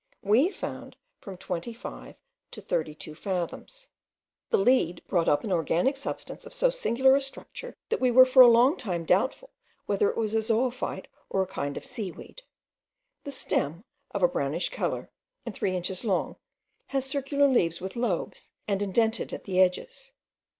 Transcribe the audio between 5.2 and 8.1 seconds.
up an organic substance of so singular a structure that we